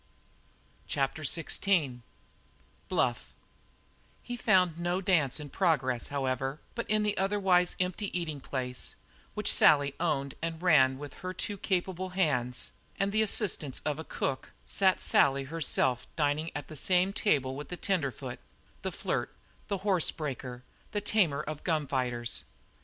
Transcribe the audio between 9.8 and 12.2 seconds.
owned and ran with her two capable